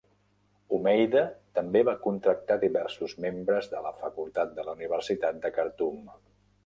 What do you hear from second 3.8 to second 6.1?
la facultat de la Universitat de Khartoum.